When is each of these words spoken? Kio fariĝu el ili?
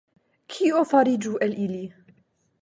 Kio 0.53 0.81
fariĝu 0.93 1.35
el 1.49 1.55
ili? 1.67 1.83